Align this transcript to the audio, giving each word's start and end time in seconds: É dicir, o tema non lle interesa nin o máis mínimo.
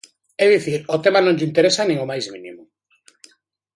É 0.43 0.45
dicir, 0.53 0.79
o 0.95 0.97
tema 1.03 1.19
non 1.23 1.35
lle 1.37 1.47
interesa 1.51 1.83
nin 1.85 1.97
o 2.03 2.09
máis 2.11 2.25
mínimo. 2.33 2.63